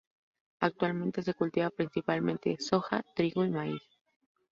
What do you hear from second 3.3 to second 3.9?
y maíz.